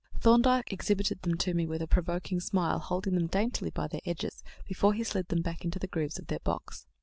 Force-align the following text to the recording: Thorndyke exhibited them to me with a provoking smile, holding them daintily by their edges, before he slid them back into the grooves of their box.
Thorndyke 0.19 0.73
exhibited 0.73 1.21
them 1.21 1.37
to 1.37 1.53
me 1.53 1.67
with 1.67 1.79
a 1.79 1.85
provoking 1.87 2.39
smile, 2.39 2.79
holding 2.79 3.13
them 3.13 3.27
daintily 3.27 3.69
by 3.69 3.85
their 3.87 4.01
edges, 4.03 4.43
before 4.67 4.95
he 4.95 5.03
slid 5.03 5.27
them 5.27 5.43
back 5.43 5.63
into 5.63 5.77
the 5.77 5.85
grooves 5.85 6.17
of 6.17 6.25
their 6.25 6.39
box. 6.39 6.87